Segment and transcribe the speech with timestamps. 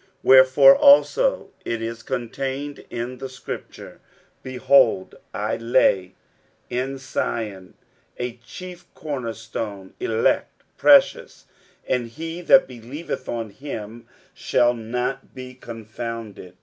[0.00, 4.00] 60:002:006 Wherefore also it is contained in the scripture,
[4.42, 6.14] Behold, I lay
[6.70, 7.74] in Sion
[8.16, 11.44] a chief corner stone, elect, precious:
[11.86, 16.56] and he that believeth on him shall not be confounded.